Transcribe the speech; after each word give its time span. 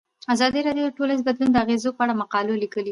ازادي 0.33 0.59
راډیو 0.67 0.85
د 0.87 0.91
ټولنیز 0.97 1.21
بدلون 1.27 1.49
د 1.51 1.57
اغیزو 1.63 1.95
په 1.95 2.01
اړه 2.03 2.19
مقالو 2.21 2.61
لیکلي. 2.63 2.79